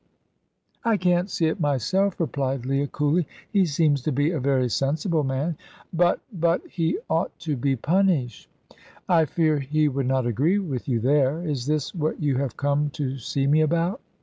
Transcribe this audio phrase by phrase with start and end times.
[0.83, 3.27] "I can't see it myself," replied Leah, coolly.
[3.51, 5.57] "He seems to be a very sensible man."
[5.93, 8.49] "But but he ought to be punished."
[9.07, 11.43] "I fear he would not agree with you there.
[11.47, 14.01] Is this what you have come to see me about?"